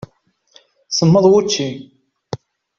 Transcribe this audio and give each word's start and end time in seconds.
Semmeḍ 0.89 1.25
wučči. 1.31 1.69